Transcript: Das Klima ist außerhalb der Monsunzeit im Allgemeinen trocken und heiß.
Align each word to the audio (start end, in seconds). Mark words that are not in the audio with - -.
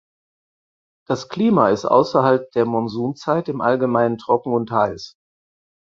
Das 1.07 1.29
Klima 1.29 1.69
ist 1.69 1.85
außerhalb 1.85 2.49
der 2.53 2.65
Monsunzeit 2.65 3.47
im 3.49 3.61
Allgemeinen 3.61 4.17
trocken 4.17 4.51
und 4.51 4.71
heiß. 4.71 5.15